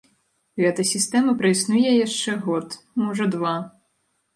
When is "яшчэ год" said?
2.07-2.69